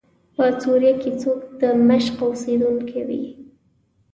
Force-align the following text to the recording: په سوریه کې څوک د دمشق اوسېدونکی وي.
په 0.35 0.43
سوریه 0.61 0.93
کې 1.01 1.11
څوک 1.21 1.39
د 1.59 1.61
دمشق 1.61 2.15
اوسېدونکی 2.27 3.01
وي. 3.07 3.23